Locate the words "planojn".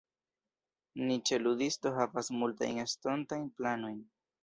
3.61-4.05